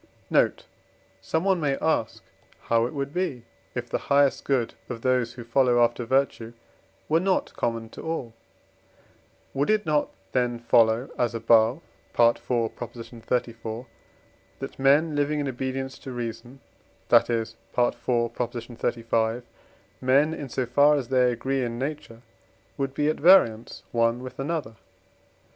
Note. 0.31 0.65
Someone 1.21 1.59
may 1.61 1.77
ask 1.77 2.23
how 2.61 2.87
it 2.87 2.93
would 2.95 3.13
be, 3.13 3.43
if 3.75 3.87
the 3.87 3.99
highest 4.09 4.45
good 4.45 4.73
of 4.89 5.03
those 5.03 5.33
who 5.33 5.43
follow 5.43 5.83
after 5.83 6.05
virtue 6.05 6.53
were 7.07 7.19
not 7.19 7.53
common 7.55 7.87
to 7.89 8.01
all? 8.01 8.33
Would 9.53 9.69
it 9.69 9.85
not 9.85 10.09
then 10.31 10.57
follow, 10.57 11.11
as 11.19 11.35
above 11.35 11.81
(IV. 12.19 12.35
xxxiv.), 12.47 13.85
that 14.57 14.79
men 14.79 15.15
living 15.15 15.39
in 15.39 15.47
obedience 15.47 15.99
to 15.99 16.11
reason, 16.11 16.61
that 17.09 17.29
is 17.29 17.51
(IV. 17.77 17.93
xxxv.), 18.07 19.43
men 20.01 20.33
in 20.33 20.49
so 20.49 20.65
far 20.65 20.95
as 20.95 21.09
they 21.09 21.31
agree 21.31 21.63
in 21.63 21.77
nature, 21.77 22.23
would 22.75 22.95
be 22.95 23.07
at 23.07 23.19
variance 23.19 23.83
one 23.91 24.23
with 24.23 24.39
another? 24.39 24.77